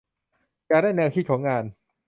[0.67, 1.63] อยากได้แนวคิดของงาน